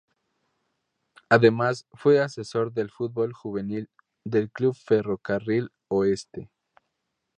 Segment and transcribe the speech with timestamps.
[1.29, 3.87] Además fue asesor del fútbol juvenil
[4.23, 6.49] del club Ferro Carril Oeste.